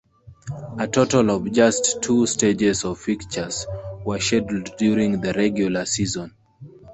[0.79, 3.67] A total of just two "stages" of fixtures
[4.03, 6.33] were scheduled during the regular season.